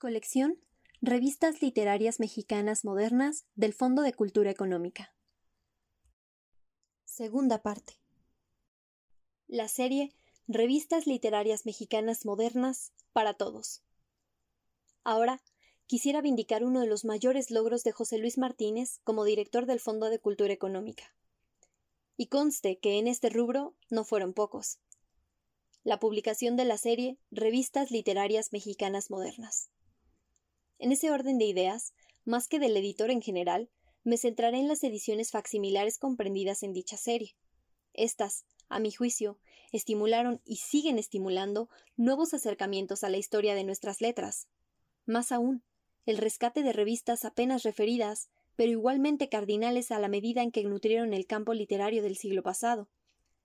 [0.00, 0.58] Colección
[1.02, 5.14] Revistas Literarias Mexicanas Modernas del Fondo de Cultura Económica.
[7.04, 8.00] Segunda parte.
[9.46, 10.14] La serie
[10.48, 13.82] Revistas Literarias Mexicanas Modernas para Todos.
[15.04, 15.42] Ahora
[15.86, 20.08] quisiera vindicar uno de los mayores logros de José Luis Martínez como director del Fondo
[20.08, 21.14] de Cultura Económica.
[22.16, 24.78] Y conste que en este rubro no fueron pocos.
[25.84, 29.68] La publicación de la serie Revistas Literarias Mexicanas Modernas.
[30.80, 31.92] En ese orden de ideas,
[32.24, 33.68] más que del editor en general,
[34.02, 37.36] me centraré en las ediciones facsimilares comprendidas en dicha serie.
[37.92, 39.38] Estas, a mi juicio,
[39.72, 44.48] estimularon y siguen estimulando nuevos acercamientos a la historia de nuestras letras.
[45.04, 45.62] Más aún,
[46.06, 51.12] el rescate de revistas apenas referidas, pero igualmente cardinales a la medida en que nutrieron
[51.12, 52.88] el campo literario del siglo pasado,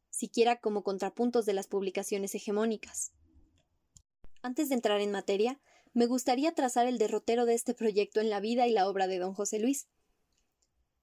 [0.09, 3.12] siquiera como contrapuntos de las publicaciones hegemónicas.
[4.41, 5.59] Antes de entrar en materia,
[5.95, 9.17] me gustaría trazar el derrotero de este proyecto en la vida y la obra de
[9.17, 9.88] don José Luis.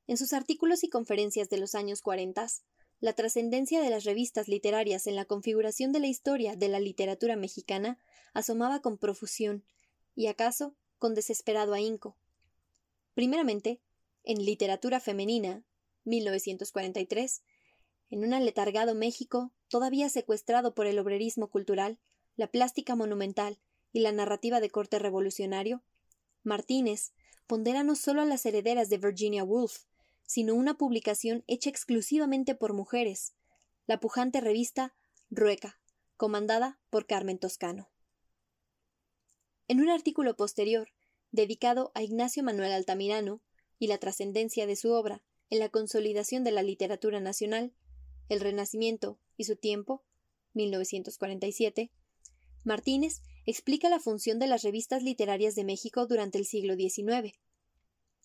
[0.06, 2.62] En sus artículos y conferencias de los años cuarentas,
[3.00, 7.36] la trascendencia de las revistas literarias en la configuración de la historia de la literatura
[7.36, 7.98] mexicana
[8.34, 9.64] asomaba con profusión,
[10.14, 12.18] y acaso con desesperado ahínco.
[13.14, 13.80] Primeramente,
[14.24, 15.64] en Literatura Femenina,
[16.04, 17.42] 1943,
[18.10, 21.98] en un aletargado México todavía secuestrado por el obrerismo cultural,
[22.36, 23.58] la plástica monumental
[23.92, 25.82] y la narrativa de corte revolucionario,
[26.42, 27.12] Martínez
[27.46, 29.84] pondera no solo a las herederas de Virginia Woolf,
[30.24, 33.34] sino una publicación hecha exclusivamente por mujeres,
[33.86, 34.94] la pujante revista
[35.30, 35.78] Rueca,
[36.16, 37.90] comandada por Carmen Toscano.
[39.68, 40.88] En un artículo posterior,
[41.30, 43.40] dedicado a Ignacio Manuel Altamirano
[43.78, 47.72] y la trascendencia de su obra en la consolidación de la literatura nacional,
[48.28, 50.02] El Renacimiento y su tiempo,
[50.54, 51.90] 1947,
[52.64, 57.34] Martínez explica la función de las revistas literarias de México durante el siglo XIX.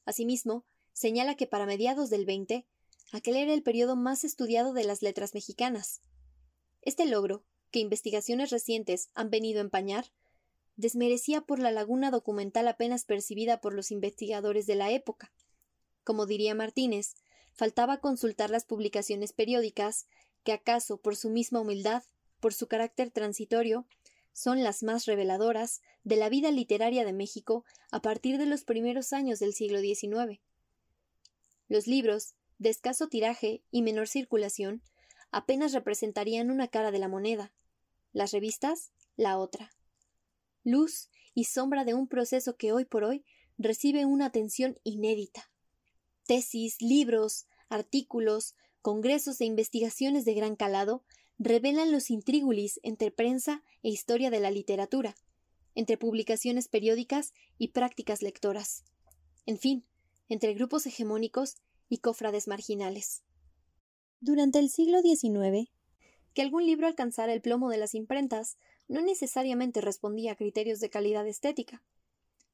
[0.05, 2.65] Asimismo, señala que para mediados del XX,
[3.11, 6.01] aquel era el periodo más estudiado de las letras mexicanas.
[6.81, 10.11] Este logro, que investigaciones recientes han venido a empañar,
[10.75, 15.33] desmerecía por la laguna documental apenas percibida por los investigadores de la época.
[16.03, 17.15] Como diría Martínez,
[17.53, 20.05] faltaba consultar las publicaciones periódicas,
[20.43, 22.03] que acaso por su misma humildad,
[22.39, 23.87] por su carácter transitorio,
[24.37, 29.11] son las más reveladoras de la vida literaria de México a partir de los primeros
[29.11, 30.39] años del siglo XIX.
[31.67, 34.83] Los libros, de escaso tiraje y menor circulación,
[35.31, 37.51] apenas representarían una cara de la moneda,
[38.13, 39.71] las revistas la otra
[40.63, 43.25] luz y sombra de un proceso que hoy por hoy
[43.57, 45.49] recibe una atención inédita.
[46.27, 48.53] Tesis, libros, artículos,
[48.83, 51.03] congresos e investigaciones de gran calado
[51.39, 55.15] revelan los intrigulis entre prensa e historia de la literatura,
[55.75, 58.83] entre publicaciones periódicas y prácticas lectoras,
[59.45, 59.85] en fin,
[60.29, 61.57] entre grupos hegemónicos
[61.89, 63.23] y cofrades marginales.
[64.19, 65.69] Durante el siglo XIX,
[66.33, 68.57] que algún libro alcanzara el plomo de las imprentas
[68.87, 71.83] no necesariamente respondía a criterios de calidad estética.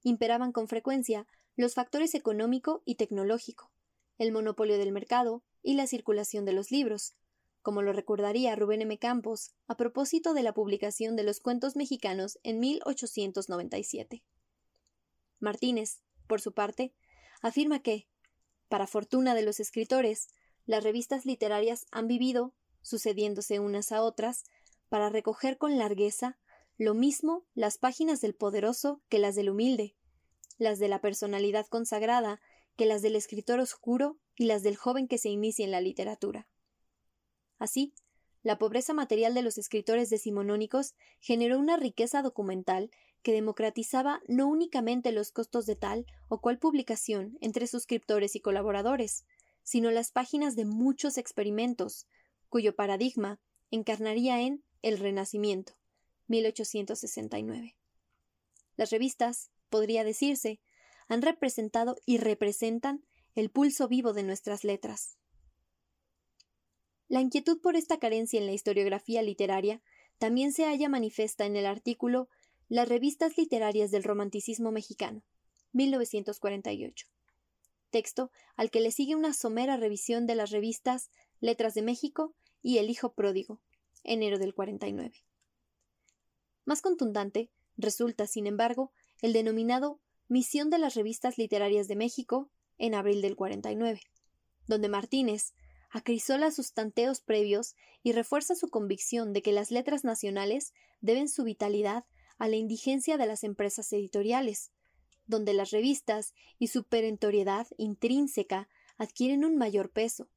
[0.03, 3.71] Imperaban con frecuencia los factores económico y tecnológico,
[4.17, 7.15] el monopolio del mercado y la circulación de los libros,
[7.63, 8.99] como lo recordaría Rubén M.
[8.99, 14.23] Campos a propósito de la publicación de los cuentos mexicanos en 1897.
[15.39, 16.93] Martínez, por su parte,
[17.41, 18.07] afirma que,
[18.67, 20.27] para fortuna de los escritores,
[20.65, 24.43] las revistas literarias han vivido, sucediéndose unas a otras,
[24.89, 26.37] para recoger con largueza
[26.77, 29.95] lo mismo las páginas del poderoso que las del humilde,
[30.57, 32.41] las de la personalidad consagrada
[32.75, 36.47] que las del escritor oscuro y las del joven que se inicia en la literatura.
[37.63, 37.93] Así,
[38.41, 45.13] la pobreza material de los escritores decimonónicos generó una riqueza documental que democratizaba no únicamente
[45.13, 49.23] los costos de tal o cual publicación entre suscriptores y colaboradores,
[49.63, 52.05] sino las páginas de muchos experimentos,
[52.49, 53.39] cuyo paradigma
[53.71, 55.71] encarnaría en El Renacimiento,
[56.27, 57.77] 1869.
[58.75, 60.59] Las revistas, podría decirse,
[61.07, 63.05] han representado y representan
[63.35, 65.17] el pulso vivo de nuestras letras.
[67.13, 69.83] La inquietud por esta carencia en la historiografía literaria
[70.17, 72.27] también se halla manifiesta en el artículo
[72.69, 75.21] Las revistas literarias del romanticismo mexicano,
[75.73, 77.05] 1948,
[77.91, 82.33] texto al que le sigue una somera revisión de las revistas Letras de México
[82.63, 83.61] y El Hijo Pródigo,
[84.03, 85.13] enero del 49.
[86.65, 89.99] Más contundante resulta, sin embargo, el denominado
[90.29, 92.49] Misión de las Revistas Literarias de México,
[92.79, 94.01] en abril del 49,
[94.65, 95.53] donde Martínez
[95.93, 101.43] acrisola sus tanteos previos y refuerza su convicción de que las letras nacionales deben su
[101.43, 102.05] vitalidad
[102.39, 104.71] a la indigencia de las empresas editoriales,
[105.27, 108.67] donde las revistas y su perentoriedad intrínseca
[108.97, 110.27] adquieren un mayor peso.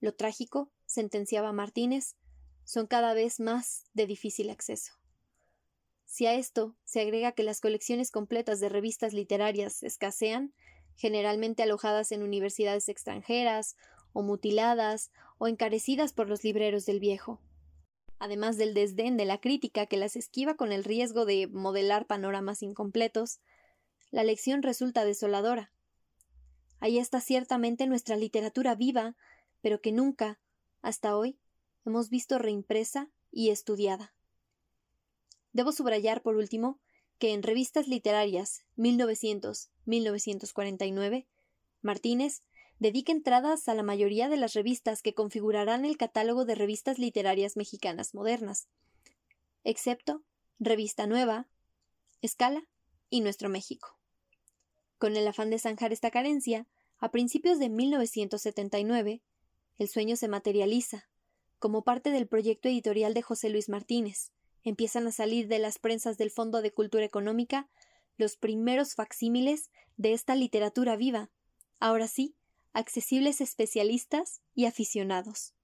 [0.00, 2.16] Lo trágico, sentenciaba Martínez,
[2.64, 4.92] son cada vez más de difícil acceso.
[6.04, 10.52] Si a esto se agrega que las colecciones completas de revistas literarias escasean,
[10.96, 13.76] generalmente alojadas en universidades extranjeras,
[14.14, 17.42] o mutiladas, o encarecidas por los libreros del viejo.
[18.18, 22.62] Además del desdén de la crítica que las esquiva con el riesgo de modelar panoramas
[22.62, 23.40] incompletos,
[24.10, 25.70] la lección resulta desoladora.
[26.80, 29.16] Ahí está ciertamente nuestra literatura viva,
[29.60, 30.40] pero que nunca,
[30.80, 31.38] hasta hoy,
[31.84, 34.14] hemos visto reimpresa y estudiada.
[35.52, 36.80] Debo subrayar, por último,
[37.18, 41.26] que en revistas literarias 1900-1949,
[41.82, 42.42] Martínez
[42.78, 47.56] dedica entradas a la mayoría de las revistas que configurarán el catálogo de revistas literarias
[47.56, 48.68] mexicanas modernas,
[49.62, 50.24] excepto
[50.58, 51.48] Revista Nueva,
[52.20, 52.64] Escala
[53.10, 53.98] y Nuestro México.
[54.98, 56.66] Con el afán de zanjar esta carencia,
[56.98, 59.22] a principios de 1979,
[59.76, 61.08] el sueño se materializa,
[61.58, 64.32] como parte del proyecto editorial de José Luis Martínez,
[64.62, 67.68] empiezan a salir de las prensas del Fondo de Cultura Económica
[68.16, 71.30] los primeros facsímiles de esta literatura viva,
[71.80, 72.36] ahora sí,
[72.74, 75.54] accesibles especialistas y aficionados.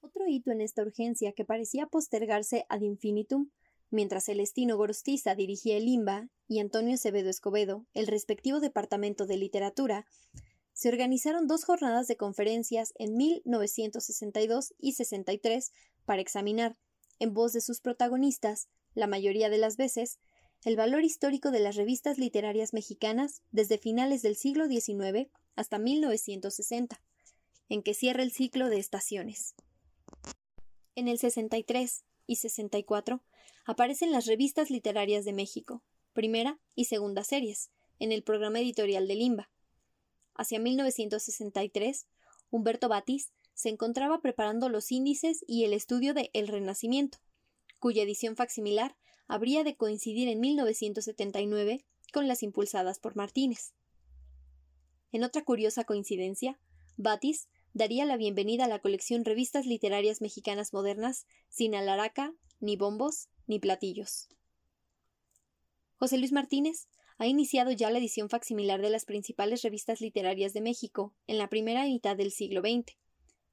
[0.00, 3.50] Otro hito en esta urgencia que parecía postergarse ad infinitum,
[3.90, 10.06] mientras Celestino Gorostiza dirigía el IMBA y Antonio Acevedo Escobedo el respectivo departamento de literatura,
[10.72, 15.72] se organizaron dos jornadas de conferencias en 1962 y 63
[16.04, 16.76] para examinar,
[17.18, 20.18] en voz de sus protagonistas, la mayoría de las veces,
[20.64, 27.00] el valor histórico de las revistas literarias mexicanas desde finales del siglo XIX hasta 1960,
[27.68, 29.54] en que cierra el ciclo de estaciones.
[30.94, 33.22] En el 63 y 64
[33.64, 35.82] aparecen las revistas literarias de México,
[36.12, 39.50] primera y segunda series, en el programa editorial de Limba.
[40.34, 42.06] Hacia 1963,
[42.50, 47.18] Humberto Batis se encontraba preparando los índices y el estudio de El Renacimiento,
[47.78, 48.96] cuya edición facsimilar
[49.26, 53.72] habría de coincidir en 1979 con las impulsadas por Martínez.
[55.14, 56.58] En otra curiosa coincidencia,
[56.96, 63.28] Batis daría la bienvenida a la colección Revistas Literarias Mexicanas Modernas sin alaraca, ni bombos,
[63.46, 64.28] ni platillos.
[65.98, 70.62] José Luis Martínez ha iniciado ya la edición facsimilar de las principales revistas literarias de
[70.62, 72.96] México en la primera mitad del siglo XX,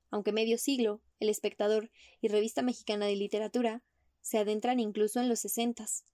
[0.10, 1.91] aunque medio siglo, El Espectador
[2.22, 3.84] y Revista Mexicana de Literatura
[4.22, 6.06] se adentran incluso en los sesentas.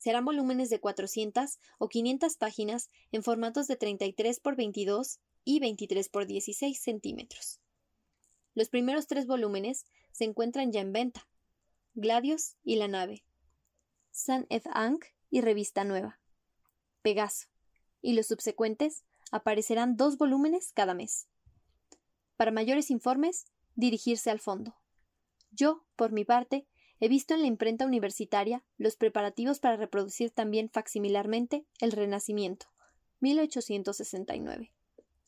[0.00, 6.08] Serán volúmenes de 400 o 500 páginas en formatos de 33 por 22 y 23
[6.08, 7.60] por 16 centímetros.
[8.54, 11.28] Los primeros tres volúmenes se encuentran ya en venta.
[11.92, 13.24] Gladios y la nave.
[14.10, 16.18] San Ed Ankh y Revista Nueva.
[17.02, 17.48] Pegaso.
[18.00, 21.28] Y los subsecuentes aparecerán dos volúmenes cada mes.
[22.38, 24.74] Para mayores informes, dirigirse al fondo.
[25.50, 26.66] Yo, por mi parte,
[27.02, 32.66] He visto en la imprenta universitaria los preparativos para reproducir también facsimilarmente El Renacimiento,
[33.20, 34.70] 1869.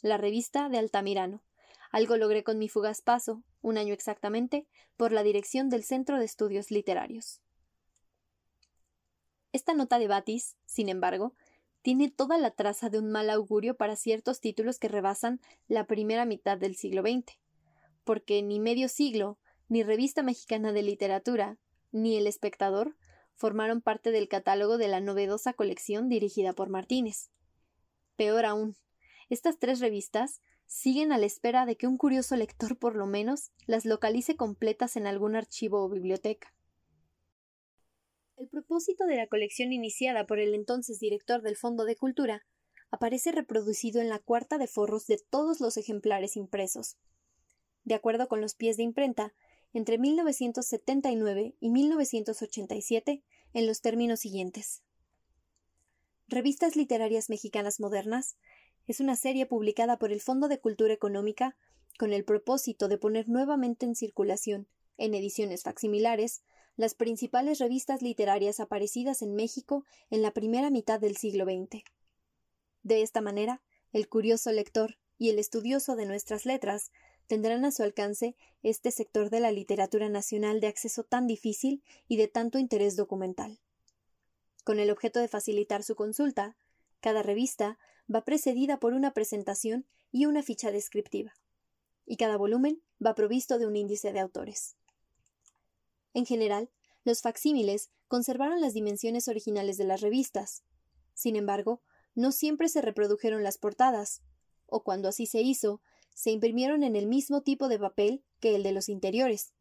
[0.02, 1.42] La revista de Altamirano.
[1.90, 4.66] Algo logré con mi fugaz paso, un año exactamente,
[4.98, 7.40] por la dirección del Centro de Estudios Literarios.
[9.52, 11.34] Esta nota de Batis, sin embargo,
[11.80, 16.26] tiene toda la traza de un mal augurio para ciertos títulos que rebasan la primera
[16.26, 17.38] mitad del siglo XX,
[18.04, 19.38] porque ni medio siglo,
[19.72, 21.56] ni Revista Mexicana de Literatura,
[21.92, 22.94] ni El Espectador
[23.32, 27.30] formaron parte del catálogo de la novedosa colección dirigida por Martínez.
[28.16, 28.76] Peor aún,
[29.30, 33.50] estas tres revistas siguen a la espera de que un curioso lector por lo menos
[33.64, 36.54] las localice completas en algún archivo o biblioteca.
[38.36, 42.44] El propósito de la colección iniciada por el entonces director del Fondo de Cultura
[42.90, 46.98] aparece reproducido en la cuarta de forros de todos los ejemplares impresos.
[47.84, 49.32] De acuerdo con los pies de imprenta,
[49.72, 53.22] entre 1979 y 1987
[53.54, 54.82] en los términos siguientes.
[56.28, 58.36] Revistas Literarias Mexicanas Modernas
[58.86, 61.56] es una serie publicada por el Fondo de Cultura Económica
[61.98, 66.42] con el propósito de poner nuevamente en circulación, en ediciones facsimilares,
[66.76, 71.84] las principales revistas literarias aparecidas en México en la primera mitad del siglo XX.
[72.82, 73.62] De esta manera,
[73.92, 76.90] el curioso lector y el estudioso de nuestras letras
[77.32, 82.18] tendrán a su alcance este sector de la literatura nacional de acceso tan difícil y
[82.18, 83.58] de tanto interés documental.
[84.64, 86.58] Con el objeto de facilitar su consulta,
[87.00, 87.78] cada revista
[88.14, 91.32] va precedida por una presentación y una ficha descriptiva,
[92.04, 94.76] y cada volumen va provisto de un índice de autores.
[96.12, 96.68] En general,
[97.02, 100.64] los facsímiles conservaron las dimensiones originales de las revistas.
[101.14, 101.80] Sin embargo,
[102.14, 104.20] no siempre se reprodujeron las portadas,
[104.66, 105.80] o cuando así se hizo,
[106.14, 109.52] se imprimieron en el mismo tipo de papel que el de los interiores,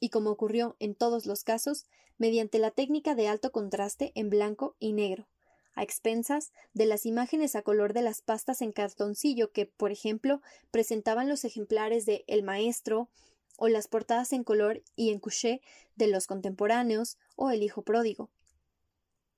[0.00, 1.86] y como ocurrió en todos los casos,
[2.18, 5.26] mediante la técnica de alto contraste en blanco y negro,
[5.74, 10.40] a expensas de las imágenes a color de las pastas en cartoncillo que, por ejemplo,
[10.70, 13.08] presentaban los ejemplares de El Maestro,
[13.56, 15.60] o las portadas en color y en couché
[15.96, 18.30] de los contemporáneos o El Hijo Pródigo.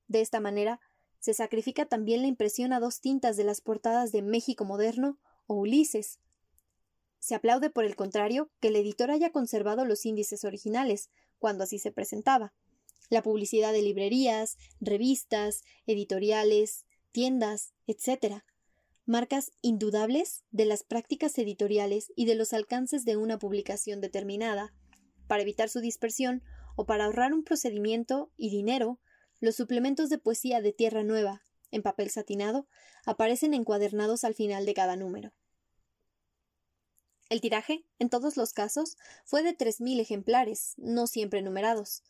[0.09, 0.81] De esta manera,
[1.21, 5.55] se sacrifica también la impresión a dos tintas de las portadas de México Moderno o
[5.55, 6.19] Ulises.
[7.19, 11.79] Se aplaude, por el contrario, que el editor haya conservado los índices originales, cuando así
[11.79, 12.53] se presentaba,
[13.11, 18.43] la publicidad de librerías, revistas, editoriales, tiendas, etc.
[19.07, 24.75] Marcas indudables de las prácticas editoriales y de los alcances de una publicación determinada.
[25.27, 26.43] Para evitar su dispersión
[26.77, 29.01] o para ahorrar un procedimiento y dinero,
[29.41, 32.67] los suplementos de poesía de Tierra Nueva, en papel satinado,
[33.07, 35.33] aparecen encuadernados al final de cada número.
[37.29, 42.03] El tiraje, en todos los casos, fue de tres mil ejemplares, no siempre numerados,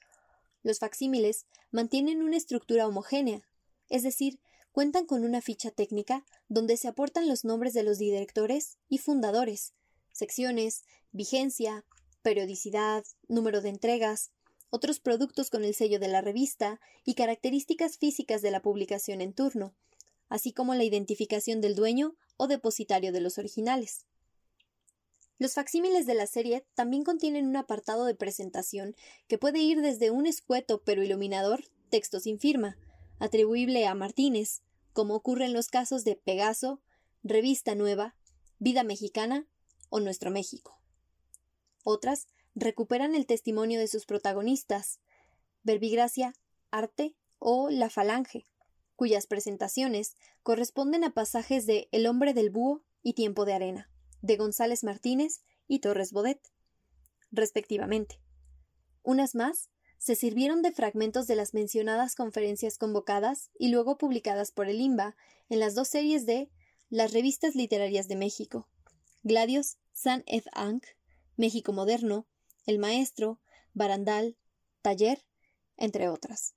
[0.62, 3.42] los facsímiles mantienen una estructura homogénea,
[3.88, 4.40] es decir,
[4.72, 9.72] cuentan con una ficha técnica donde se aportan los nombres de los directores y fundadores,
[10.12, 11.84] secciones, vigencia,
[12.22, 14.30] periodicidad, número de entregas,
[14.70, 19.32] otros productos con el sello de la revista y características físicas de la publicación en
[19.32, 19.74] turno,
[20.28, 24.04] así como la identificación del dueño o depositario de los originales.
[25.38, 28.96] Los facsímiles de la serie también contienen un apartado de presentación
[29.28, 32.76] que puede ir desde un escueto pero iluminador texto sin firma,
[33.20, 36.82] atribuible a Martínez, como ocurre en los casos de Pegaso,
[37.22, 38.16] Revista Nueva,
[38.58, 39.46] Vida Mexicana
[39.90, 40.80] o Nuestro México.
[41.84, 42.26] Otras
[42.56, 44.98] recuperan el testimonio de sus protagonistas,
[45.62, 46.34] Verbigracia,
[46.72, 48.48] Arte o La Falange,
[48.96, 53.88] cuyas presentaciones corresponden a pasajes de El hombre del búho y Tiempo de arena
[54.22, 56.40] de González Martínez y Torres Bodet,
[57.30, 58.20] respectivamente.
[59.02, 64.68] Unas más se sirvieron de fragmentos de las mencionadas conferencias convocadas y luego publicadas por
[64.68, 65.16] el IMBA
[65.48, 66.50] en las dos series de
[66.88, 68.68] Las Revistas Literarias de México,
[69.22, 70.84] Gladios San Ed Anc,
[71.36, 72.26] México Moderno,
[72.66, 73.40] El Maestro,
[73.74, 74.36] Barandal,
[74.82, 75.24] Taller,
[75.76, 76.54] entre otras.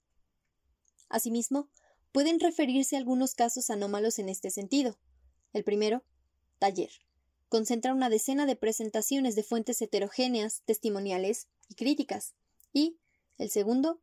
[1.09, 1.69] Asimismo,
[2.11, 4.99] pueden referirse a algunos casos anómalos en este sentido.
[5.53, 6.03] El primero,
[6.59, 6.91] Taller
[7.51, 12.33] concentra una decena de presentaciones de fuentes heterogéneas, testimoniales y críticas.
[12.71, 12.97] Y,
[13.37, 13.99] el segundo,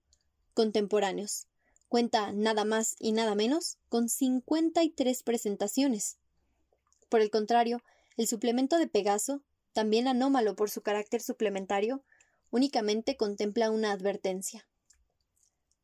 [0.52, 1.47] contemporáneos.
[1.88, 6.19] Cuenta nada más y nada menos con 53 presentaciones.
[7.09, 7.83] Por el contrario,
[8.19, 12.05] el suplemento de Pegaso, también anómalo por su carácter suplementario,
[12.50, 14.69] únicamente contempla una advertencia.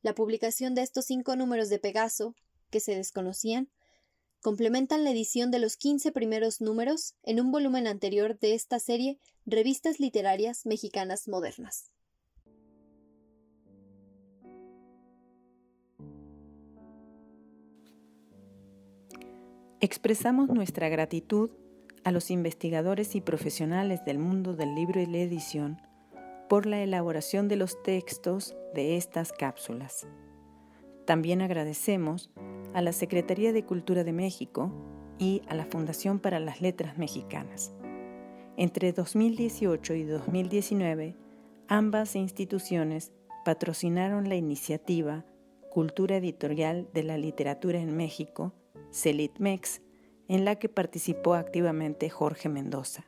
[0.03, 2.35] La publicación de estos cinco números de Pegaso,
[2.69, 3.71] que se desconocían,
[4.45, 9.19] complementan la edición de los 15 primeros números en un volumen anterior de esta serie
[9.47, 11.91] Revistas Literarias Mexicanas Modernas.
[19.81, 21.51] Expresamos nuestra gratitud
[22.05, 25.81] a los investigadores y profesionales del mundo del libro y la edición
[26.51, 30.07] por la elaboración de los textos de estas cápsulas.
[31.05, 32.31] También agradecemos
[32.73, 34.73] a la Secretaría de Cultura de México
[35.19, 37.73] y a la Fundación para las Letras Mexicanas.
[38.57, 41.17] Entre 2018 y 2019,
[41.69, 43.13] ambas instituciones
[43.45, 45.25] patrocinaron la iniciativa
[45.71, 48.55] Cultura Editorial de la Literatura en México,
[48.93, 49.83] CELITMEX,
[50.29, 53.07] en la que participó activamente Jorge Mendoza.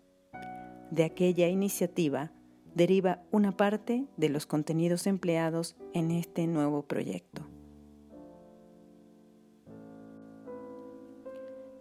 [0.91, 2.33] De aquella iniciativa
[2.75, 7.47] deriva una parte de los contenidos empleados en este nuevo proyecto.